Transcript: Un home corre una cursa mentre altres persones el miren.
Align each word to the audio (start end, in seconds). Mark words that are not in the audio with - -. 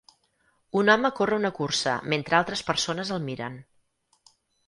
Un 0.79 0.87
home 0.93 1.11
corre 1.19 1.37
una 1.41 1.51
cursa 1.59 1.93
mentre 2.13 2.37
altres 2.39 2.65
persones 2.71 3.13
el 3.17 3.23
miren. 3.27 3.61